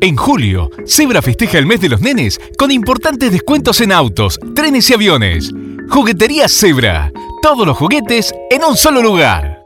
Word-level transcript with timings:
En 0.00 0.16
julio, 0.16 0.70
Zebra 0.86 1.20
festeja 1.22 1.58
el 1.58 1.66
mes 1.66 1.80
de 1.80 1.88
los 1.88 2.00
nenes 2.00 2.40
con 2.56 2.70
importantes 2.70 3.32
descuentos 3.32 3.80
en 3.80 3.90
autos, 3.90 4.38
trenes 4.54 4.88
y 4.90 4.94
aviones. 4.94 5.52
Juguetería 5.88 6.48
Zebra. 6.48 7.10
Todos 7.42 7.66
los 7.66 7.76
juguetes 7.76 8.32
en 8.50 8.62
un 8.62 8.76
solo 8.76 9.02
lugar. 9.02 9.57